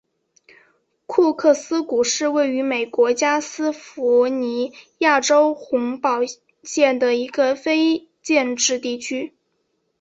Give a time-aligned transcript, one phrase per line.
[1.05, 6.21] 库克斯谷是位于美国加利福尼亚州洪堡
[6.63, 9.35] 县的一个非建制地区。